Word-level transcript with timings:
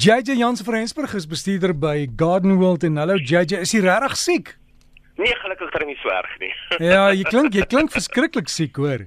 JJ 0.00 0.32
Jansen 0.38 0.64
van 0.64 0.74
Rensburg 0.74 1.12
is 1.14 1.26
bestuurder 1.26 1.74
by 1.76 2.06
Garden 2.16 2.56
World 2.56 2.84
en 2.88 2.96
hallo 2.96 3.18
JJ, 3.20 3.58
is 3.60 3.74
jy 3.74 3.82
regtig 3.84 4.14
siek? 4.16 4.52
Nee, 5.20 5.34
gelukkig 5.42 5.68
het 5.68 5.82
hy 5.82 5.88
nie 5.90 5.96
so 6.00 6.08
erg 6.14 6.38
nie. 6.40 6.48
ja, 6.92 7.02
jy 7.12 7.26
klink 7.28 7.58
jy 7.58 7.66
klink 7.68 7.92
verskriklik 7.92 8.48
siek, 8.48 8.80
hoor. 8.80 9.04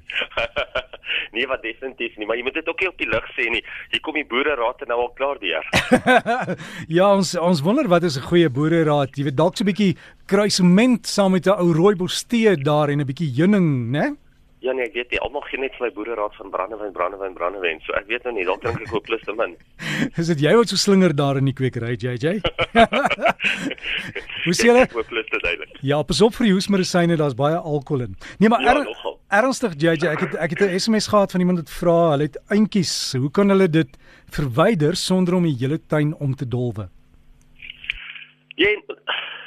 nee, 1.34 1.48
wat 1.50 1.66
definitief 1.66 2.14
nie, 2.22 2.28
maar 2.30 2.38
jy 2.38 2.46
moet 2.46 2.60
dit 2.60 2.70
ook 2.70 2.86
nie 2.86 2.92
op 2.92 3.02
die 3.02 3.10
lig 3.10 3.32
sê 3.34 3.48
nie. 3.56 3.64
Hier 3.90 4.04
kom 4.06 4.20
die 4.22 4.28
boere 4.36 4.54
raad 4.60 4.86
nou 4.92 5.00
al 5.08 5.10
klaar 5.18 5.42
deur. 5.42 5.66
ja, 7.00 7.10
ons 7.10 7.34
ons 7.42 7.66
wonder 7.66 7.90
wat 7.90 8.06
is 8.06 8.20
'n 8.22 8.30
goeie 8.30 8.54
boere 8.54 8.86
raad. 8.86 9.18
Jy 9.18 9.32
weet 9.32 9.40
dalk 9.42 9.58
so 9.58 9.66
'n 9.66 9.74
bietjie 9.74 9.98
kruisement 10.30 11.10
saam 11.10 11.34
met 11.34 11.50
'n 11.50 11.58
ou 11.58 11.74
rooibos 11.74 12.22
tee 12.30 12.54
daar 12.54 12.94
en 12.94 13.02
'n 13.02 13.10
bietjie 13.10 13.34
heuning, 13.34 13.90
né? 13.90 14.14
Ja 14.64 14.72
nee, 14.72 14.86
ek 14.88 14.94
weet 14.96 15.10
nie, 15.12 15.20
almal 15.20 15.42
gee 15.50 15.60
net 15.60 15.74
vir 15.76 15.88
my 15.88 15.92
boere 15.92 16.16
raad 16.16 16.36
van 16.40 16.50
brandewyn, 16.54 16.94
brandewyn, 16.96 17.34
brandewyn. 17.36 17.82
So 17.84 17.92
ek 18.00 18.06
weet 18.08 18.24
nou 18.24 18.32
nie, 18.38 18.46
dalk 18.48 18.62
drink 18.64 18.86
ek 18.86 18.94
ook 18.96 19.04
plus 19.10 19.22
te 19.28 19.34
min. 19.36 19.58
Is 20.22 20.30
dit 20.32 20.40
jy 20.46 20.54
wat 20.56 20.72
so 20.72 20.80
slinger 20.80 21.12
daar 21.16 21.36
in 21.42 21.50
die 21.50 21.54
kwekery, 21.58 21.98
JJ? 22.00 22.40
Hoe 24.46 24.54
sê 24.56 24.70
jy? 24.72 24.86
Ook 24.96 25.08
plus 25.10 25.28
te 25.32 25.40
duidelik. 25.44 25.76
Ja, 25.84 26.00
pas 26.08 26.22
op 26.24 26.36
vir 26.38 26.48
die 26.48 26.54
hoesmedisyne, 26.56 27.18
daar's 27.20 27.36
baie 27.36 27.58
alkohol 27.60 28.06
in. 28.08 28.16
Nee, 28.40 28.50
maar 28.50 28.64
Ja, 28.64 28.78
er, 28.78 28.84
nogal. 28.88 29.20
ernstig 29.44 29.76
JJ, 29.84 30.08
ek 30.16 30.24
het 30.28 30.36
ek 30.48 30.56
het 30.56 30.62
'n 30.70 30.80
SMS 30.80 31.08
gehad 31.12 31.32
van 31.36 31.42
iemand 31.44 31.60
wat 31.60 31.70
vra, 31.70 31.98
hulle 32.16 32.24
het 32.30 32.40
eintjies, 32.48 33.14
hoe 33.20 33.32
kan 33.32 33.50
hulle 33.50 33.68
dit 33.70 33.90
verwyder 34.32 34.96
sonder 34.96 35.36
om 35.36 35.44
die 35.44 35.56
hele 35.60 35.80
tuin 35.88 36.16
om 36.20 36.36
te 36.36 36.48
dolwe? 36.48 36.88
Ja, 38.56 38.70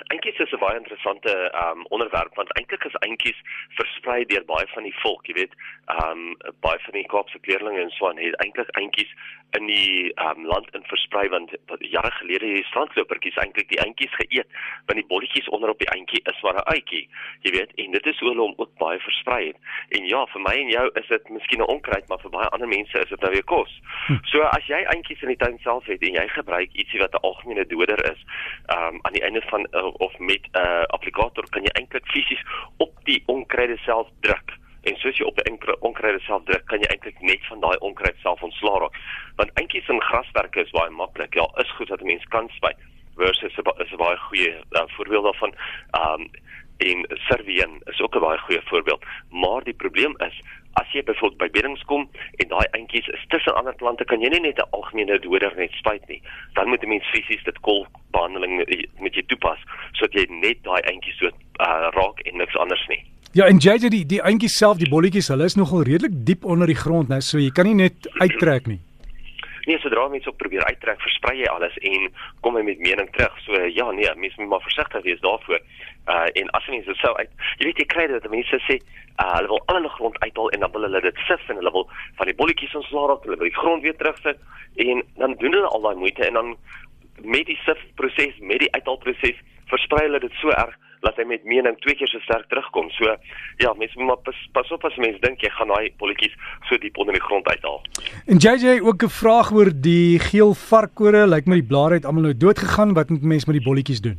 eintlik 0.09 0.39
is 0.39 0.53
'n 0.53 0.59
baie 0.59 0.79
interessante 0.79 1.33
um 1.65 1.87
onderwerp 1.89 2.35
want 2.35 2.53
eintlik 2.59 2.85
is 2.85 2.95
eintjies 3.07 3.41
versprei 3.79 4.25
deur 4.25 4.45
baie 4.45 4.67
van 4.75 4.83
die 4.83 4.99
volk, 5.03 5.27
jy 5.27 5.35
weet, 5.35 5.55
um 6.03 6.37
baie 6.61 6.79
van 6.85 6.93
die 6.93 7.07
Kaapse 7.07 7.39
kleerlinge 7.39 7.81
en 7.81 7.91
so 7.91 8.09
aan 8.09 8.19
het 8.19 8.35
eintlik 8.45 8.71
eintjies 8.79 9.13
in 9.59 9.67
die 9.67 10.13
um 10.29 10.47
land 10.47 10.69
in 10.75 10.85
versprei 10.87 11.29
want 11.29 11.51
wat 11.67 11.81
jare 11.81 12.11
gelede 12.11 12.47
het 12.47 12.65
strandlopertjies 12.71 13.37
eintlik 13.37 13.69
die 13.69 13.83
eintjies 13.85 14.15
geëet, 14.21 14.49
want 14.87 14.99
die 15.01 15.07
bolletjies 15.13 15.49
onder 15.49 15.71
op 15.71 15.79
die 15.79 15.91
eintjie 15.97 16.23
is 16.33 16.43
maar 16.43 16.55
'n 16.55 16.71
uitjie, 16.75 17.09
jy 17.43 17.51
weet, 17.59 17.75
en 17.75 17.91
dit 17.91 18.07
is 18.07 18.19
hoe 18.19 18.29
hulle 18.29 18.47
hom 18.47 18.55
ook 18.57 18.75
baie 18.79 18.99
versprei 18.99 19.47
het. 19.47 19.59
En 19.89 20.07
ja, 20.07 20.27
vir 20.27 20.41
my 20.41 20.55
en 20.55 20.69
jou 20.69 20.91
is 20.95 21.07
dit 21.09 21.29
miskien 21.29 21.61
'n 21.61 21.73
onkruid, 21.75 22.09
maar 22.09 22.19
vir 22.19 22.31
baie 22.31 22.49
ander 22.49 22.69
mense 22.69 22.99
is 22.99 23.09
dit 23.09 23.21
nou 23.21 23.33
weer 23.33 23.45
kos. 23.45 23.81
So 24.23 24.43
as 24.43 24.67
jy 24.67 24.85
eintjies 24.85 25.23
in 25.23 25.29
die 25.29 25.37
tuin 25.37 25.59
self 25.59 25.85
het 25.87 26.03
en 26.03 26.15
jy 26.15 26.29
gebruik 26.29 26.73
ietsie 26.73 27.01
wat 27.01 27.15
'n 27.15 27.27
algemene 27.27 27.67
doder 27.67 28.13
is, 28.13 28.21
um 28.69 28.99
aan 29.03 29.13
die 29.13 29.23
einde 29.23 29.43
van 29.43 29.67
uh, 29.73 29.96
of 29.99 30.19
met 30.19 30.43
'n 30.53 30.59
uh, 30.59 30.83
applikator 30.97 31.45
kan 31.51 31.63
jy 31.63 31.73
eintlik 31.73 32.07
fisies 32.07 32.43
op 32.77 32.93
die 33.05 33.23
onkruide 33.27 33.77
self 33.77 34.09
druk. 34.21 34.53
En 34.83 34.97
soos 34.97 35.17
jy 35.19 35.25
op 35.25 35.39
enkele 35.39 35.79
onkruide 35.81 36.21
self 36.21 36.43
druk, 36.45 36.67
kan 36.67 36.79
jy 36.79 36.87
eintlik 36.87 37.21
net 37.21 37.47
van 37.47 37.61
daai 37.61 37.77
onkruid 37.79 38.17
self 38.23 38.43
ontslaa 38.43 38.79
raak. 38.79 38.97
Want 39.37 39.51
eintjies 39.55 39.89
in 39.89 40.03
graswerke 40.03 40.61
is 40.61 40.71
baie 40.71 40.91
maklik. 40.91 41.35
Ja, 41.35 41.47
is 41.57 41.73
goed 41.77 41.89
dat 41.89 42.01
'n 42.01 42.07
mens 42.07 42.25
kan 42.25 42.49
spuit 42.49 42.79
versus 43.17 43.53
is 43.53 43.59
'n 43.59 43.93
'n 43.93 43.97
baie 43.97 44.17
goeie 44.17 44.55
uh, 44.71 44.83
voorbeeld 44.87 45.25
daarvan. 45.25 45.55
Um 46.01 46.31
en 46.79 47.07
Servien 47.29 47.81
is 47.87 48.01
ook 48.01 48.15
'n 48.17 48.21
baie 48.21 48.39
goeie 48.39 48.61
voorbeeld. 48.65 49.05
Maar 49.31 49.65
die 49.65 49.75
probleem 49.75 50.15
is 50.19 50.41
as 50.73 50.93
jy 50.93 51.03
byvoorbeeld 51.03 51.39
by 51.39 51.51
beddings 51.51 51.83
kom 51.85 52.09
en 52.37 52.49
daai 52.49 52.67
eintjies 52.71 53.07
is 53.09 53.25
tussen 53.29 53.55
ander 53.55 53.75
plante, 53.75 54.05
kan 54.05 54.21
jy 54.21 54.29
nie 54.29 54.41
net 54.41 54.59
'n 54.59 54.69
algemene 54.71 55.19
doder 55.19 55.53
net 55.57 55.71
spuit 55.73 56.09
nie. 56.09 56.23
Dan 56.53 56.69
moet 56.69 56.83
'n 56.83 56.89
mens 56.89 57.05
fisies 57.11 57.43
dit 57.45 57.61
kolbehandeling 57.61 58.57
met- 58.57 58.89
met 59.01 59.15
jy 59.15 59.23
toepas 59.27 59.59
sodat 59.93 60.13
jy 60.15 60.27
net 60.29 60.63
daai 60.63 60.81
eintjies 60.83 61.19
dood 61.19 61.35
uh, 61.61 61.89
raak 61.93 62.21
en 62.21 62.37
niks 62.37 62.57
anders 62.57 62.87
nie. 62.89 63.05
Ja, 63.33 63.45
en 63.47 63.57
JJ 63.59 63.89
die 63.89 64.07
die 64.07 64.21
eintjies 64.23 64.57
self, 64.57 64.79
die 64.79 64.89
bolletjies, 64.89 65.29
hulle 65.29 65.45
is 65.45 65.55
nogal 65.57 65.83
redelik 65.83 66.13
diep 66.27 66.45
onder 66.45 66.67
die 66.67 66.75
grond, 66.77 67.09
nou, 67.09 67.21
so 67.21 67.39
jy 67.39 67.51
kan 67.51 67.65
nie 67.67 67.75
net 67.75 68.09
uittrek 68.21 68.67
nie. 68.67 68.81
Nee, 69.67 69.79
sodra 69.83 70.09
mense 70.09 70.29
ook 70.29 70.37
probeer 70.39 70.65
uittrek, 70.65 71.01
versprei 71.03 71.41
jy 71.41 71.49
alles 71.51 71.75
en 71.89 72.05
kom 72.47 72.55
hy 72.55 72.63
met 72.63 72.79
mening 72.79 73.09
terug. 73.17 73.35
So 73.43 73.59
ja, 73.67 73.89
nee, 73.91 74.13
mense 74.15 74.39
moet 74.41 74.53
maar 74.53 74.63
versigtig 74.63 75.03
wees 75.03 75.23
daarvoor. 75.25 75.59
Uh 76.07 76.29
en 76.39 76.53
as 76.59 76.69
mense 76.71 76.87
dit 76.87 77.01
sou 77.03 77.11
uit, 77.19 77.33
jy 77.59 77.67
weet 77.67 77.83
jy 77.83 77.87
kry 77.91 78.07
dat 78.13 78.29
mense 78.31 78.61
sê 78.69 78.79
uh 78.79 79.33
hulle 79.33 79.51
wil 79.51 79.63
al 79.67 79.81
hulle 79.81 79.91
grond 79.97 80.21
uithaal 80.23 80.55
en 80.55 80.63
dan 80.63 80.73
wil 80.77 80.87
hulle 80.87 81.03
dit 81.09 81.19
sif 81.27 81.51
en 81.51 81.59
hulle 81.59 81.75
wil 81.75 81.89
van 82.21 82.31
die 82.31 82.37
bolletjies 82.39 82.79
ontslaa 82.79 83.11
raak, 83.11 83.27
hulle 83.27 83.41
wil 83.43 83.51
die 83.51 83.59
grond 83.59 83.83
weer 83.83 83.99
terugsit 83.99 84.39
en 84.87 85.03
dan 85.19 85.35
doen 85.43 85.59
hulle 85.59 85.75
al 85.75 85.87
daai 85.89 86.03
moeite 86.05 86.27
en 86.29 86.39
dan 86.39 86.55
met 87.25 87.51
die 87.51 87.59
sif 87.65 87.83
proses, 87.99 88.39
met 88.39 88.63
die 88.63 88.73
uithaalproses, 88.79 89.43
versprei 89.73 90.05
hulle 90.07 90.23
dit 90.23 90.43
so 90.43 90.55
erg 90.55 90.79
dat 91.01 91.17
hy 91.17 91.25
met 91.25 91.45
mening 91.45 91.77
twee 91.85 91.97
keer 91.99 92.09
so 92.09 92.19
sterk 92.25 92.49
terugkom. 92.49 92.91
So 92.91 93.17
ja, 93.63 93.73
mense 93.79 93.99
moet 93.99 94.07
maar 94.07 94.23
pas, 94.29 94.39
pas 94.53 94.71
op 94.77 94.85
as 94.85 94.97
mense 94.97 95.21
dink 95.25 95.41
jy 95.45 95.51
gaan 95.51 95.73
daai 95.75 95.93
bolletjies 95.99 96.37
so 96.69 96.79
diep 96.83 96.99
onder 96.99 97.17
die 97.17 97.23
grond 97.23 97.49
uithaal. 97.49 97.83
En 98.27 98.39
JJ 98.39 98.81
ook 98.81 99.03
'n 99.03 99.17
vraag 99.23 99.53
oor 99.53 99.71
die 99.75 100.19
geel 100.19 100.55
varkore, 100.55 101.27
lyk 101.27 101.35
like 101.35 101.51
my 101.51 101.61
die 101.61 101.71
blare 101.73 101.95
het 101.95 102.05
almal 102.05 102.23
nou 102.23 102.37
dood 102.37 102.59
gegaan, 102.59 102.95
wat 102.95 103.11
moet 103.11 103.23
mense 103.23 103.51
met 103.51 103.59
die 103.59 103.69
bolletjies 103.69 104.01
doen? 104.01 104.19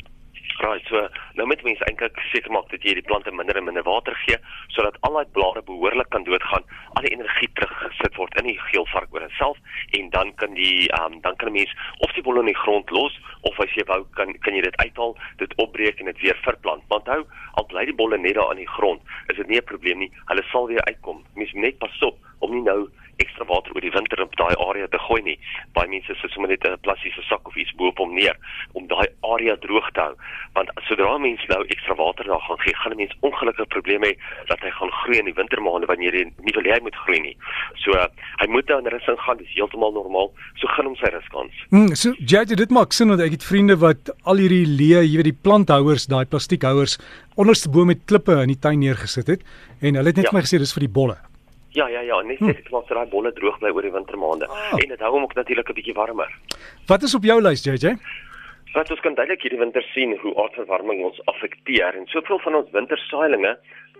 Right, 0.58 0.86
so 0.90 1.08
nou 1.38 1.46
moet 1.48 1.64
mense 1.64 1.86
eintlik 1.86 2.18
seker 2.32 2.52
maak 2.52 2.70
dat 2.72 2.82
jy 2.82 2.96
die 2.98 3.06
plante 3.06 3.32
minder 3.32 3.58
en 3.60 3.68
minder 3.68 3.84
water 3.86 4.16
gee 4.26 4.38
sodat 4.74 4.98
al 5.06 5.14
daai 5.14 5.30
blare 5.38 5.62
behoorlik 5.68 6.10
kan 6.10 6.24
doodgaan, 6.24 6.66
al 6.94 7.06
die 7.06 7.14
energie 7.14 7.50
teruggesit 7.54 8.16
word 8.18 8.40
in 8.42 8.50
die 8.50 8.58
geel 8.72 8.88
varkore 8.94 9.30
self 9.38 9.58
en 10.00 10.10
dan 10.10 10.34
kan 10.36 10.54
die 10.54 10.90
ehm 10.90 11.14
um, 11.14 11.22
dan 11.22 11.36
kan 11.36 11.50
'n 11.50 11.58
mens 11.60 11.76
of 11.98 12.12
die 12.14 12.24
bolle 12.24 12.40
in 12.40 12.52
die 12.54 12.62
grond 12.64 12.90
los 12.90 13.20
of 13.42 13.60
as 13.60 13.74
jy 13.76 13.84
wou 13.86 14.06
kan 14.20 14.34
kan 14.40 14.56
jy 14.56 14.62
dit 14.62 14.78
uithaal, 14.78 15.18
dit 15.38 15.56
opbreek 15.56 16.00
en 16.00 16.06
dit 16.06 16.20
weer 16.20 16.38
verplant. 16.42 16.84
Maar 16.88 16.98
onthou, 16.98 17.26
al 17.54 17.66
bly 17.66 17.86
die 17.86 18.00
bolle 18.02 18.18
net 18.18 18.36
daar 18.36 18.52
in 18.52 18.64
die 18.64 18.74
grond, 18.78 19.02
is 19.28 19.36
dit 19.36 19.48
nie 19.48 19.58
'n 19.58 19.72
probleem 19.72 20.00
nie. 20.00 20.12
Hulle 20.26 20.44
sal 20.52 20.68
weer 20.68 20.84
uitkom. 20.84 21.24
Mens 21.36 21.54
moet 21.54 21.64
net 21.64 21.78
pas 21.78 22.02
op 22.02 22.18
om 22.40 22.52
nie 22.52 22.62
nou 22.62 22.90
ekstra 23.18 23.46
water 23.50 23.74
oor 23.76 23.82
die 23.82 23.94
winter 23.94 24.22
op 24.22 24.36
daai 24.36 24.56
area 24.68 24.88
te 24.88 25.00
gooi 25.00 25.22
nie. 25.26 25.38
Baie 25.74 25.90
mense 25.90 26.16
sit 26.22 26.32
sommer 26.32 26.50
net 26.50 26.66
'n 26.66 26.80
plastiese 26.86 27.22
sak 27.30 27.48
of 27.48 27.56
iets 27.56 27.74
bo-op 27.76 27.98
hom 27.98 28.14
neer 28.14 28.38
om 28.74 28.88
daai 28.88 29.08
area 29.22 29.56
droog 29.56 29.92
te 29.92 30.02
hou. 30.02 30.16
Sodra 30.98 31.18
mense 31.22 31.46
nou 31.52 31.60
ekstra 31.70 31.94
water 31.98 32.26
daar 32.26 32.42
gaan 32.42 32.58
gee, 32.64 32.74
gaan 32.76 32.92
'n 32.94 32.98
mens 32.98 33.14
ongelukkige 33.22 33.68
probleme 33.70 34.08
hê 34.08 34.18
dat 34.48 34.60
hy 34.60 34.70
gaan 34.70 34.92
groei 34.92 35.18
in 35.20 35.26
die 35.26 35.34
wintermaande 35.34 35.86
wanneer 35.86 36.14
jy 36.16 36.24
nie 36.42 36.54
wil 36.56 36.64
hy 36.64 36.80
moet 36.82 36.96
groei 36.96 37.20
nie. 37.22 37.38
So 37.76 37.92
uh, 37.92 38.08
hy 38.42 38.48
moet 38.48 38.66
dan 38.68 38.86
rus 38.88 39.08
ingaan, 39.08 39.38
dis 39.38 39.54
heeltemal 39.54 39.92
normaal. 39.94 40.32
So 40.56 40.68
gun 40.68 40.86
hom 40.86 40.96
sy 40.96 41.10
ruskans. 41.14 41.54
Mm, 41.70 41.94
so 41.96 42.14
JJ, 42.18 42.56
dit 42.56 42.70
maak 42.72 42.94
sin 42.94 43.10
want 43.10 43.22
ek 43.22 43.32
het 43.32 43.44
vriende 43.44 43.78
wat 43.78 44.10
al 44.24 44.38
hierdie 44.38 44.66
leë, 44.66 45.04
jy 45.06 45.16
weet 45.18 45.30
die 45.30 45.40
planthouers, 45.44 46.08
daai 46.08 46.26
plastiekhouers 46.26 46.98
onderste 47.36 47.70
bo 47.70 47.86
met 47.86 48.02
klippe 48.06 48.42
in 48.42 48.48
die 48.48 48.60
tuin 48.60 48.80
neergesit 48.80 49.28
het 49.28 49.42
en 49.82 49.96
hulle 49.96 50.08
het 50.08 50.16
net 50.18 50.26
Ja. 50.26 50.32
vir 50.32 50.38
my 50.40 50.42
gesê 50.42 50.58
dis 50.58 50.74
vir 50.74 50.82
die 50.88 50.94
bolle. 50.94 51.18
Ja, 51.78 51.88
ja, 51.88 52.02
ja, 52.02 52.22
net 52.22 52.40
net 52.42 52.64
klaar 52.66 52.82
sodat 52.88 52.98
daai 53.06 53.10
bolle 53.12 53.32
droog 53.34 53.60
bly 53.60 53.70
oor 53.70 53.82
die 53.86 53.92
wintermaande. 53.92 54.48
Ah. 54.50 54.74
En 54.82 54.90
dit 54.90 55.00
hou 55.00 55.12
hom 55.14 55.24
ook 55.24 55.36
natuurlik 55.36 55.70
'n 55.70 55.74
bietjie 55.74 55.94
warmer. 55.94 56.34
Wat 56.88 57.04
is 57.04 57.14
op 57.16 57.24
jou 57.24 57.42
lys 57.42 57.62
JJ? 57.64 57.98
Want 58.78 58.92
ons 58.94 59.00
kan 59.02 59.16
duidelik 59.18 59.42
hierdie 59.42 59.58
winter 59.58 59.82
sien 59.90 60.12
hoe 60.22 60.32
aardverwarming 60.38 61.00
ons 61.08 61.22
affekteer 61.32 61.96
en 61.98 62.04
soveel 62.12 62.38
van 62.44 62.58
ons 62.60 62.68
wintersaailinge 62.76 63.56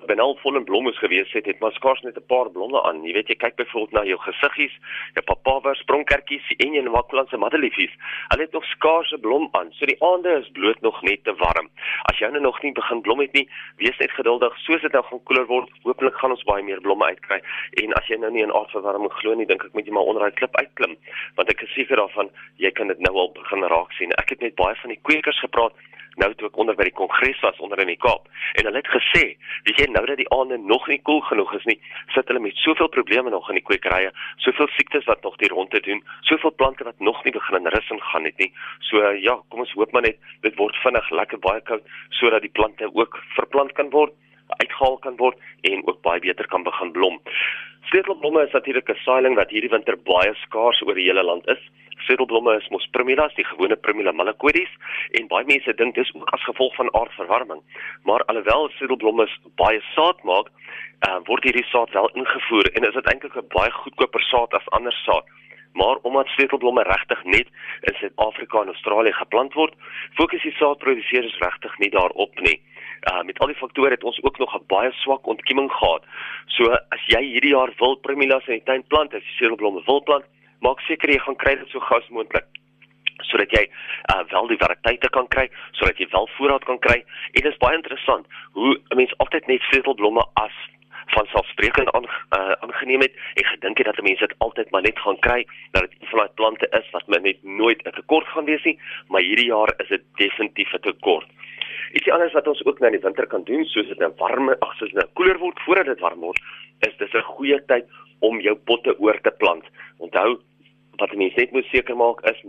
binne 0.08 0.24
al 0.24 0.38
vol 0.42 0.58
in 0.60 0.66
blom 0.68 0.88
moes 0.88 1.00
gewees 1.02 1.32
het, 1.36 1.46
het 1.46 1.60
maar 1.60 1.76
skaars 1.76 2.02
net 2.02 2.18
'n 2.18 2.26
paar 2.32 2.50
blomme 2.52 2.82
aan. 2.84 3.04
Jy 3.04 3.14
weet 3.14 3.28
jy 3.28 3.36
kyk 3.36 3.56
byvoorbeeld 3.56 3.92
na 3.92 4.04
jou 4.04 4.20
gesiggies, 4.20 4.76
jou 5.14 5.24
papawers, 5.26 5.80
spronkertjies 5.80 6.48
en 6.58 6.74
jou 6.74 6.90
makkelandse 6.90 7.38
maddeliefies. 7.38 7.94
Hulle 8.30 8.44
het 8.44 8.54
nog 8.54 8.66
skaars 8.66 9.12
'n 9.12 9.20
blom 9.20 9.50
aan. 9.52 9.72
So 9.72 9.86
die 9.86 10.02
aande 10.02 10.40
is 10.42 10.50
bloot 10.52 10.82
nog 10.82 11.02
net 11.02 11.24
te 11.24 11.34
warm. 11.36 11.70
As 12.10 12.20
jy 12.20 12.30
nou 12.30 12.42
nog 12.42 12.62
nie 12.64 12.72
begin 12.72 13.02
blom 13.02 13.20
het 13.20 13.34
nie, 13.34 13.50
wees 13.78 13.98
net 13.98 14.12
geduldig. 14.12 14.58
Soos 14.58 14.82
dit 14.82 14.92
nou 14.92 15.04
gaan 15.04 15.24
koeler 15.24 15.46
word, 15.46 15.70
hopelik 15.84 16.16
gaan 16.16 16.32
ons 16.32 16.44
baie 16.44 16.64
meer 16.64 16.82
blomme 16.82 17.06
uitkry. 17.06 17.42
En 17.84 17.94
as 17.94 18.08
jy 18.08 18.18
nou 18.18 18.32
nie 18.32 18.44
in 18.44 18.54
aardverwarming 18.54 19.14
glo 19.14 19.34
nie, 19.34 19.46
dink 19.46 19.64
ek 19.64 19.74
moet 19.74 19.86
jy 19.86 19.92
maar 19.92 20.04
onder 20.04 20.22
daai 20.22 20.34
klip 20.34 20.56
uitklim, 20.56 20.98
want 21.36 21.50
ek 21.50 21.62
is 21.62 21.74
seker 21.74 21.96
daarvan 21.98 22.30
jy 22.58 22.72
kan 22.72 22.88
dit 22.88 23.00
nou 23.00 23.16
al 23.16 23.32
begin 23.32 23.64
raak 23.64 23.92
sien. 23.92 24.12
Ek 24.12 24.30
het 24.30 24.42
met 24.42 24.56
baie 24.56 24.76
van 24.76 24.90
die 24.90 25.00
kwekers 25.04 25.40
gepraat 25.40 25.74
nou 26.22 26.30
toe 26.36 26.50
ek 26.50 26.60
onder 26.62 26.76
by 26.78 26.88
die 26.88 26.96
kongres 26.98 27.40
was 27.46 27.60
onder 27.64 27.80
in 27.84 27.92
die 27.92 28.00
Kaap 28.02 28.28
en 28.60 28.68
hulle 28.68 28.82
het 28.82 28.92
gesê, 28.92 29.24
weet 29.68 29.82
jy 29.82 29.88
nou 29.94 30.04
dat 30.10 30.20
die 30.20 30.30
aande 30.36 30.58
nog 30.58 30.88
nie 30.92 31.00
koel 31.10 31.22
genoeg 31.30 31.54
is 31.60 31.66
nie, 31.70 31.78
sit 32.16 32.28
hulle 32.32 32.44
met 32.44 32.62
soveel 32.64 32.90
probleme 32.94 33.34
nog 33.34 33.50
in 33.52 33.60
die 33.60 33.66
kwekerye, 33.70 34.12
soveel 34.46 34.70
siektes 34.76 35.08
wat 35.10 35.24
nog 35.24 35.38
die 35.42 35.52
rondte 35.54 35.82
doen, 35.88 36.04
soveel 36.30 36.54
plante 36.60 36.88
wat 36.88 37.00
nog 37.00 37.24
nie 37.26 37.34
begin 37.36 37.60
in 37.62 37.74
rus 37.74 37.92
ingaan 37.94 38.30
het 38.30 38.38
nie. 38.42 38.52
So 38.90 39.02
uh, 39.02 39.16
ja, 39.22 39.38
kom 39.50 39.66
ons 39.66 39.74
hoop 39.78 39.94
maar 39.94 40.08
net 40.08 40.22
dit 40.46 40.56
word 40.62 40.78
vinnig 40.84 41.12
lekker 41.22 41.42
baie 41.44 41.62
koud 41.70 41.86
sodat 42.20 42.46
die 42.46 42.54
plante 42.54 42.90
ook 42.94 43.20
verplant 43.36 43.76
kan 43.78 43.94
word 43.94 44.16
uitgehaal 44.56 44.98
kan 45.04 45.18
word 45.20 45.38
en 45.68 45.84
ook 45.88 46.02
baie 46.02 46.22
beter 46.24 46.48
kan 46.48 46.64
begin 46.64 46.92
blom. 46.92 47.20
Sleutelblomme 47.90 48.46
is 48.46 48.52
natuurlik 48.52 48.90
'n 48.90 49.04
saailing 49.06 49.36
wat 49.36 49.50
hierdie 49.50 49.70
winter 49.70 49.98
baie 49.98 50.34
skaars 50.36 50.82
oor 50.82 50.96
die 50.96 51.08
hele 51.08 51.24
land 51.24 51.48
is. 51.48 51.62
Sleutelblomme 52.08 52.54
is 52.56 52.68
mos 52.72 52.88
primulas, 52.96 53.34
die 53.36 53.44
gewone 53.44 53.76
Primula 53.76 54.14
malicoides 54.16 54.72
en 55.20 55.26
baie 55.28 55.44
mense 55.50 55.74
dink 55.76 55.98
dis 55.98 56.12
ook 56.16 56.30
as 56.32 56.46
gevolg 56.48 56.76
van 56.80 56.92
aardverwarming. 56.96 57.60
Maar 58.08 58.24
alhoewel 58.32 58.70
sleutelblomme 58.78 59.26
baie 59.60 59.82
saad 59.92 60.22
maak, 60.30 60.48
uh, 61.08 61.18
word 61.28 61.44
hierdie 61.44 61.66
saad 61.68 61.92
wel 61.98 62.08
ingevoer 62.22 62.70
en 62.72 62.88
is 62.88 62.96
dit 62.96 63.10
eintlik 63.12 63.36
'n 63.36 63.52
baie 63.58 63.74
goedkoper 63.80 64.24
saad 64.30 64.56
as 64.56 64.70
ander 64.80 64.96
saad. 65.04 65.28
Maar 65.74 66.00
omdat 66.08 66.28
sleutelblomme 66.28 66.84
regtig 66.84 67.24
net 67.24 67.48
in 67.82 67.96
Suid-Afrika 68.00 68.62
en 68.62 68.74
Australië 68.74 69.14
geplant 69.14 69.54
word, 69.54 69.74
fokus 70.16 70.42
die 70.42 70.56
saadproduseerders 70.56 71.38
regtig 71.44 71.78
nie 71.78 71.90
daarop 71.90 72.40
nie. 72.40 72.62
Uh 73.12 73.24
met 73.24 73.40
al 73.40 73.52
die 73.52 73.62
faktore 73.64 73.92
het 73.92 74.04
ons 74.04 74.24
ook 74.24 74.38
nog 74.38 74.56
'n 74.56 74.64
baie 74.68 74.92
swak 74.92 75.28
ontkieming 75.28 75.72
gehad. 75.72 76.04
So 76.56 76.72
as 76.72 77.04
jy 77.06 77.22
hierdie 77.22 77.56
jaar 77.58 77.72
wil 77.78 77.96
primulas 77.96 78.48
in 78.48 78.54
die 78.54 78.64
tuin 78.64 78.84
plant, 78.88 79.14
as 79.14 79.24
jy 79.24 79.34
sleutelblomme 79.38 79.84
wil 79.86 80.02
plant, 80.02 80.26
maak 80.62 80.80
seker 80.80 81.10
jy 81.10 81.20
gaan 81.20 81.36
kry 81.36 81.56
dit 81.56 81.70
so 81.70 81.80
gou 81.80 81.98
as 81.98 82.10
moontlik 82.10 82.46
dan 84.08 84.26
wel 84.30 84.48
die 84.48 84.58
variëteite 84.58 85.10
kan 85.10 85.28
kry 85.28 85.50
sodat 85.72 85.98
jy 85.98 86.08
wel 86.12 86.30
voorraad 86.38 86.64
kan 86.64 86.80
kry. 86.80 87.04
En 87.34 87.42
dit 87.42 87.52
is 87.52 87.58
baie 87.58 87.76
interessant 87.76 88.26
hoe 88.52 88.80
'n 88.90 88.96
mens 88.96 89.18
altyd 89.18 89.48
net 89.48 89.64
vredelblomme 89.64 90.26
as 90.34 90.56
van 91.08 91.26
selfsprekend 91.26 91.92
aan 91.92 92.04
uh, 92.04 92.52
aangeneem 92.60 93.02
het 93.02 93.14
en 93.34 93.46
gedink 93.46 93.78
het 93.78 93.86
dat 93.86 94.02
mense 94.02 94.28
dit 94.28 94.36
altyd 94.38 94.72
maar 94.72 94.82
net 94.82 95.00
gaan 95.00 95.20
kry 95.20 95.46
dat 95.72 95.82
dit 95.82 96.10
van 96.10 96.20
daai 96.20 96.34
plante 96.36 96.68
is 96.80 96.90
wat 96.92 97.08
men 97.08 97.22
net 97.22 97.44
nooit 97.44 97.84
'n 97.84 97.92
tekort 97.92 98.28
gaan 98.28 98.46
wees 98.46 98.64
nie, 98.64 98.80
maar 99.08 99.22
hierdie 99.22 99.48
jaar 99.48 99.74
is 99.78 99.88
dit 99.88 100.04
definitief 100.16 100.74
'n 100.74 100.80
tekort. 100.80 101.28
Ietsie 101.94 102.14
anders 102.14 102.34
wat 102.34 102.48
ons 102.48 102.66
ook 102.66 102.80
nou 102.80 102.92
in 102.92 102.98
die 103.00 103.06
winter 103.06 103.28
kan 103.28 103.44
doen, 103.44 103.66
soos 103.66 103.88
dit 103.88 104.00
nou 104.00 104.12
warm, 104.18 104.50
ag 104.50 104.76
soos 104.78 104.92
dit 104.92 105.00
nou 105.00 105.08
koeler 105.14 105.40
word 105.40 105.60
voordat 105.66 105.86
dit 105.86 106.00
warm 106.00 106.20
word, 106.20 106.40
is 106.88 106.98
dis 106.98 107.14
'n 107.14 107.32
goeie 107.38 107.60
tyd 107.66 107.86
om 108.20 108.40
jou 108.42 108.56
potte 108.56 109.00
oor 109.00 109.20
te 109.22 109.32
plant. 109.32 109.64
Onthou 109.98 110.40
wat 110.98 111.14
mense 111.14 111.38
net 111.38 111.52
moet 111.52 111.66
seker 111.66 111.96
maak 111.96 112.22
is 112.26 112.40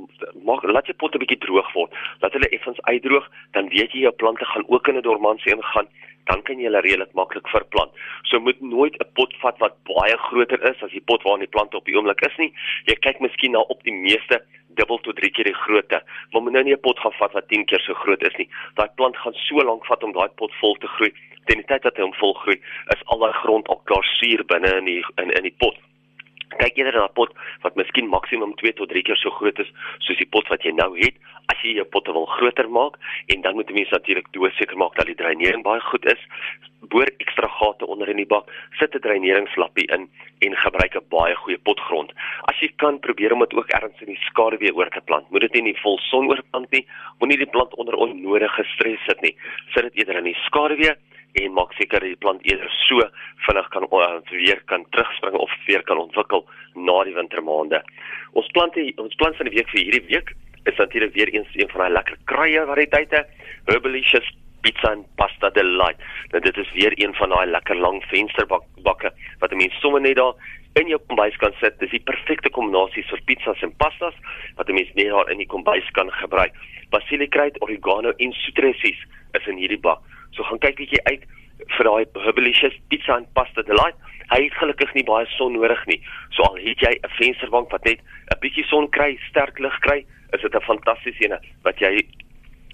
maak 0.45 0.63
laat 0.63 0.87
jou 0.87 0.97
potte 0.97 1.19
bietjie 1.19 1.39
droog 1.39 1.73
word. 1.75 1.93
Laat 2.21 2.33
hulle 2.33 2.49
effens 2.49 2.81
uitdroog, 2.83 3.29
dan 3.53 3.69
weet 3.69 3.93
jy 3.93 4.01
jou 4.01 4.13
plante 4.13 4.45
gaan 4.45 4.65
ook 4.69 4.89
in 4.89 4.97
'n 4.97 5.03
dormansie 5.03 5.53
ingaan 5.53 5.89
dan 6.29 6.43
kan 6.45 6.61
jy 6.61 6.69
hulle 6.69 6.83
redelik 6.85 7.13
maklik 7.17 7.49
verplant. 7.53 7.93
So 8.29 8.41
moet 8.41 8.61
nooit 8.61 8.97
'n 9.01 9.11
pot 9.19 9.33
vat 9.43 9.59
wat 9.65 9.75
baie 9.89 10.17
groter 10.29 10.61
is 10.71 10.83
as 10.83 10.91
die 10.91 11.07
pot 11.11 11.23
waarin 11.23 11.45
die 11.47 11.55
plant 11.57 11.75
op 11.75 11.85
die 11.85 11.97
oomblik 11.97 12.21
is 12.27 12.37
nie. 12.37 12.53
Jy 12.85 12.97
kyk 13.07 13.21
miskien 13.21 13.53
na 13.53 13.61
op 13.61 13.83
die 13.83 13.93
meeste 13.93 14.43
dubbel 14.79 15.01
tot 15.05 15.17
drie 15.21 15.31
keer 15.31 15.51
die 15.51 15.61
grootte. 15.65 16.03
Maar 16.33 16.43
moet 16.43 16.57
nou 16.57 16.65
nie 16.65 16.77
'n 16.77 16.87
pot 16.87 16.99
gaan 16.99 17.19
vat 17.21 17.33
wat 17.33 17.49
10 17.49 17.67
keer 17.67 17.81
so 17.81 17.95
groot 17.95 18.23
is 18.23 18.37
nie. 18.37 18.49
Daai 18.75 18.89
plant 18.97 19.17
gaan 19.17 19.35
so 19.35 19.57
lank 19.71 19.87
vat 19.87 20.05
om 20.05 20.13
daai 20.13 20.31
pot 20.41 20.53
vol 20.61 20.75
te 20.75 20.87
groei. 20.87 21.13
Teen 21.47 21.61
die 21.63 21.67
tyd 21.67 21.83
dat 21.83 21.97
hy 21.97 22.03
hom 22.03 22.15
vol 22.15 22.35
groei, 22.35 22.61
is 22.95 23.05
al 23.05 23.19
daai 23.19 23.33
grond 23.43 23.69
al 23.69 23.81
klaar 23.85 24.07
suur 24.19 24.45
binne 24.45 24.77
in 24.79 24.85
die 24.85 25.03
in 25.23 25.31
in 25.31 25.43
die 25.43 25.59
pot 25.59 25.77
kyk 26.57 26.79
eerder 26.79 26.99
na 26.99 27.07
'n 27.07 27.15
pot 27.19 27.33
wat 27.63 27.77
miskien 27.77 28.09
maksimum 28.09 28.55
2 28.57 28.73
tot 28.73 28.89
3 28.89 29.03
keer 29.03 29.17
so 29.17 29.31
groot 29.31 29.59
is 29.59 29.71
soos 29.99 30.19
die 30.19 30.31
pot 30.35 30.49
wat 30.49 30.63
jy 30.63 30.73
nou 30.73 30.91
het 30.99 31.15
as 31.53 31.61
jy 31.63 31.75
jou 31.77 31.85
potte 31.85 32.13
wil 32.13 32.27
groter 32.27 32.69
maak 32.71 32.97
en 33.27 33.41
dan 33.43 33.55
moet 33.55 33.71
'n 33.71 33.75
mens 33.75 33.91
natuurlik 33.91 34.33
doelseker 34.33 34.77
maak 34.77 34.95
dat 34.97 35.07
die 35.07 35.21
dreinering 35.23 35.63
baie 35.63 35.81
goed 35.81 36.05
is 36.07 36.23
boor 36.93 37.11
ekstra 37.19 37.49
gate 37.59 37.87
onder 37.87 38.09
in 38.09 38.21
die 38.21 38.27
bak 38.27 38.51
sit 38.79 38.95
'n 38.95 39.01
dreineringslappie 39.01 39.87
in 39.95 40.09
en 40.41 40.57
gebruik 40.57 40.95
'n 40.95 41.09
baie 41.09 41.35
goeie 41.35 41.59
potgrond. 41.59 42.13
As 42.51 42.61
jy 42.61 42.71
kan 42.77 43.01
probeer 43.01 43.33
om 43.33 43.41
dit 43.41 43.55
ook 43.55 43.69
ergens 43.69 44.01
in 44.01 44.13
die 44.15 44.25
skaduwee 44.31 44.75
oor 44.75 44.89
te 44.89 45.01
plant. 45.01 45.31
Moet 45.31 45.41
dit 45.41 45.53
nie 45.53 45.59
in 45.59 45.73
die 45.73 45.83
vol 45.83 45.99
son 45.99 46.29
oorplant 46.29 46.71
nie 46.71 46.87
moenie 47.19 47.39
die 47.39 47.53
plant 47.55 47.75
onder 47.75 47.95
onnodige 47.95 48.65
stres 48.65 49.05
sit 49.07 49.21
nie. 49.21 49.37
Sit 49.75 49.83
dit 49.83 49.95
eerder 49.95 50.17
in 50.17 50.25
die 50.25 50.41
skaduwee 50.47 50.95
en 51.35 51.53
maak 51.53 51.73
seker 51.73 52.01
die 52.01 52.17
plant 52.17 52.43
eerder 52.43 52.71
so 52.89 53.03
vinnig 53.47 53.69
kan 53.69 53.87
uh, 53.93 54.21
weer 54.31 54.61
kan 54.67 54.85
terugspring 54.91 55.35
of 55.35 55.51
weer 55.67 55.83
kan 55.83 55.99
ontwikkel 55.99 56.47
na 56.75 57.05
die 57.05 57.15
wintermaande. 57.15 57.83
Ons 58.33 58.49
plante 58.57 58.93
ons 58.97 59.15
plant 59.15 59.37
van 59.37 59.47
die 59.47 59.57
week 59.57 59.69
vir 59.69 59.83
hierdie 59.83 60.07
week 60.09 60.35
is 60.65 60.77
natuurlik 60.77 61.15
weer 61.15 61.29
eens 61.33 61.49
een 61.55 61.69
van 61.69 61.81
daai 61.81 61.93
lekker 61.93 62.17
kruie 62.25 62.65
variëteite, 62.73 63.25
Herbalicious 63.69 64.29
Pizza 64.69 64.93
and 64.93 65.07
Pasta 65.17 65.49
Delight. 65.57 65.97
Nou 66.33 66.41
dit 66.45 66.57
is 66.57 66.73
weer 66.73 66.93
een 67.01 67.15
van 67.15 67.33
daai 67.33 67.47
lekker 67.51 67.77
lang 67.77 68.03
vensterbakke 68.13 69.11
wat 69.41 69.53
'n 69.53 69.57
mens 69.57 69.81
sommer 69.81 70.01
net 70.01 70.17
daar 70.17 70.35
in 70.81 70.89
jou 70.89 71.01
kombuis 71.07 71.37
kan 71.37 71.55
sit. 71.61 71.79
Dis 71.79 71.91
die 71.91 72.05
perfekte 72.11 72.51
kombinasie 72.51 73.05
vir 73.11 73.21
pizzas 73.25 73.63
en 73.63 73.77
pastas 73.77 74.15
wat 74.57 74.69
'n 74.69 74.75
mens 74.75 74.93
net 74.95 75.09
daar 75.09 75.31
in 75.31 75.39
die 75.39 75.47
kombuis 75.47 75.91
kan 75.91 76.11
gebruik. 76.13 76.53
Basiliekruid, 76.91 77.63
oregano 77.63 78.13
en 78.17 78.33
citresies 78.33 79.01
is 79.33 79.47
in 79.47 79.57
hierdie 79.57 79.81
bak. 79.81 80.01
So 80.31 80.43
gaan 80.43 80.59
kyk 80.59 80.77
bietjie 80.77 81.03
uit 81.05 81.25
vir 81.77 81.85
daai 81.85 82.05
Herbalicious 82.25 82.77
Pizza 82.89 83.15
and 83.15 83.33
Pasta 83.33 83.63
Delight. 83.63 83.97
Hy 84.29 84.43
het 84.45 84.55
gelukkig 84.55 84.95
nie 84.95 85.05
baie 85.05 85.27
son 85.27 85.53
nodig 85.53 85.87
nie. 85.87 86.01
So 86.31 86.43
al 86.43 86.57
het 86.57 86.79
jy 86.79 86.93
'n 86.93 87.09
vensterbank 87.09 87.71
wat 87.71 87.85
net 87.85 88.01
'n 88.01 88.41
bietjie 88.41 88.65
son 88.65 88.91
kry, 88.91 89.19
sterk 89.29 89.59
lig 89.59 89.79
kry, 89.81 90.05
is 90.33 90.41
dit 90.41 90.55
'n 90.55 90.61
fantastiese 90.61 91.25
een 91.25 91.39
wat 91.63 91.79
jy 91.79 92.05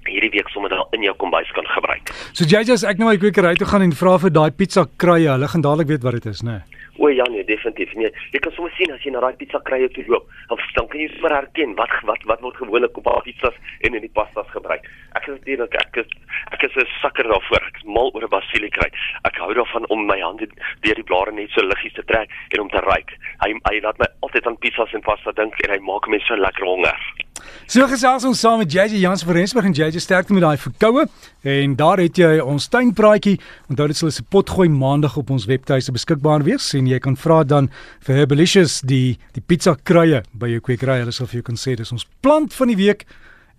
hierdie 0.09 0.31
week 0.31 0.49
sommer 0.49 0.71
daar 0.71 0.87
in 0.93 1.03
jou 1.03 1.15
kombuis 1.17 1.51
kan 1.53 1.67
gebruik. 1.67 2.13
So 2.33 2.45
JJ, 2.45 2.85
ek 2.89 2.99
nou 2.99 3.11
my 3.11 3.17
kweker 3.17 3.47
uit 3.47 3.59
toe 3.59 3.69
gaan 3.69 3.83
en 3.83 3.93
vra 3.93 4.19
vir 4.19 4.31
daai 4.31 4.51
pizza 4.51 4.87
kruie. 4.97 5.29
Hulle 5.29 5.49
gaan 5.49 5.65
dadelik 5.65 5.89
weet 5.89 6.03
wat 6.03 6.21
dit 6.21 6.27
is, 6.27 6.43
né? 6.43 6.61
Nee. 6.61 6.75
O 6.97 7.09
ja 7.09 7.25
nee, 7.31 7.45
definitief. 7.45 7.93
Nee, 7.95 8.11
jy 8.31 8.39
kan 8.39 8.53
sommer 8.55 8.73
sien 8.77 8.93
as 8.95 9.03
jy 9.03 9.11
na 9.11 9.23
daai 9.25 9.35
pizza 9.39 9.59
krye 9.67 9.89
toe 9.91 10.05
loop, 10.07 10.29
dan 10.51 10.61
dan 10.77 10.87
kan 10.93 11.01
jy 11.01 11.09
sommer 11.15 11.35
herken 11.35 11.75
wat 11.81 11.95
wat 12.11 12.23
wat 12.31 12.45
word 12.47 12.61
gewoonlik 12.61 13.01
op 13.01 13.09
daai 13.09 13.27
pizzas 13.27 13.57
en 13.81 13.99
in 13.99 14.07
die 14.07 14.13
pastas 14.19 14.47
gebruik. 14.55 14.87
Ek 15.19 15.27
is 15.27 15.41
natuurlik 15.41 15.75
ek 15.83 15.99
is 16.05 16.15
ek 16.55 16.63
is 16.69 16.77
'n 16.77 16.87
sakker 17.03 17.27
daarvoor. 17.27 17.67
Ek 17.67 17.83
is 17.83 17.91
mal 17.97 18.15
oor 18.15 18.23
'n 18.23 18.31
basiliekry. 18.37 18.91
Ek 19.25 19.37
hou 19.43 19.53
daarvan 19.55 19.91
om 19.91 20.07
my 20.07 20.21
hande 20.21 20.47
deur 20.87 20.95
die 20.95 21.09
blare 21.11 21.33
net 21.33 21.51
so 21.51 21.67
liggies 21.67 21.99
te 21.99 22.07
trek 22.07 22.31
en 22.55 22.61
om 22.61 22.71
te 22.71 22.79
ruik. 22.81 23.11
Hy 23.43 23.51
hy 23.71 23.81
laat 23.81 23.99
my 23.99 24.07
altyd 24.23 24.47
aan 24.47 24.63
pizzas 24.63 24.95
en 24.95 25.03
pasta 25.03 25.33
dink 25.33 25.59
en 25.65 25.71
hy 25.71 25.81
maak 25.83 26.07
my 26.09 26.19
so 26.19 26.37
lekker 26.37 26.65
honger. 26.65 27.24
So 27.67 27.87
gesels 27.89 28.27
ons 28.29 28.41
saam 28.41 28.59
met 28.61 28.73
JJ 28.73 29.01
Jans 29.01 29.25
van 29.25 29.37
Rensburg 29.39 29.69
en 29.69 29.77
JJ 29.77 30.03
sterkte 30.03 30.35
met 30.37 30.45
daai 30.45 30.59
verkoue 30.61 31.07
en 31.43 31.77
daar 31.81 32.03
het 32.03 32.19
jy 32.21 32.39
ons 32.43 32.69
tuinpraatjie. 32.69 33.39
Onthou 33.73 33.87
dit 33.89 33.99
sal 33.99 34.13
se 34.13 34.23
potgooi 34.23 34.69
maandag 34.69 35.17
op 35.21 35.33
ons 35.35 35.47
webtuiste 35.49 35.95
beskikbaar 35.95 36.45
wees 36.45 36.73
en 36.77 36.91
jy 36.91 37.01
kan 37.01 37.17
vra 37.17 37.43
dan 37.45 37.71
vir 38.05 38.21
Herbalicious 38.21 38.83
die 38.85 39.17
die 39.37 39.43
pizza 39.43 39.77
kruie 39.77 40.23
by 40.33 40.53
jou 40.53 40.61
kwekery. 40.69 41.01
Hulle 41.03 41.15
sal 41.17 41.31
vir 41.31 41.41
jou 41.41 41.49
kan 41.49 41.61
sê 41.61 41.77
dis 41.79 41.93
ons 41.95 42.07
plant 42.21 42.53
van 42.53 42.73
die 42.73 42.81
week 42.81 43.09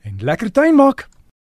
en 0.06 0.22
lekker 0.22 0.54
tuin 0.54 0.78
maak. 0.78 1.08